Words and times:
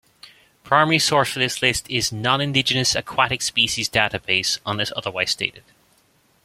Primary 0.63 0.97
source 0.97 1.31
for 1.31 1.37
this 1.37 1.61
list 1.61 1.87
is 1.87 2.09
Nonindigenous 2.09 2.95
Aquatic 2.95 3.43
Species 3.43 3.87
Database 3.87 4.57
unless 4.65 4.91
otherwise 4.95 5.29
stated. 5.29 5.63